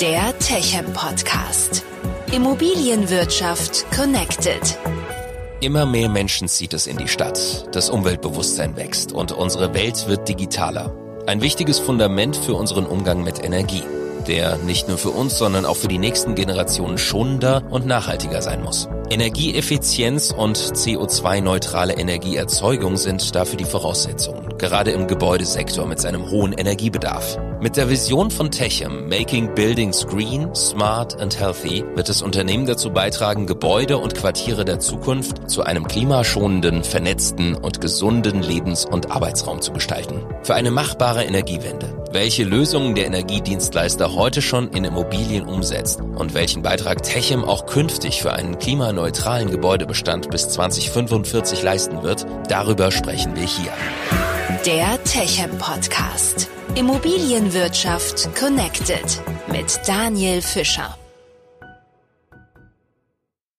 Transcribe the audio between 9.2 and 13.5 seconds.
unsere Welt wird digitaler. Ein wichtiges Fundament für unseren Umgang mit